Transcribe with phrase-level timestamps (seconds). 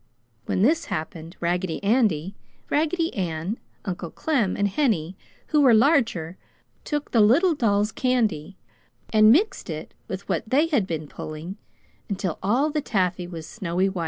[0.47, 2.33] When this happened, Raggedy Andy,
[2.71, 5.15] Raggedy Ann, Uncle Clem and Henny,
[5.49, 6.37] who were larger,
[6.83, 8.57] took the little dolls' candy
[9.13, 11.57] and mixed it with what they had been pulling
[12.09, 13.97] until all the taffy was snow white.